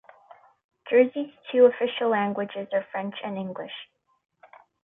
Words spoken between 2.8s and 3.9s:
French and English.